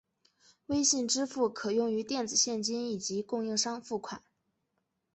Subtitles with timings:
[0.65, 4.23] 微信支付可用于电子现金以及供应商付款。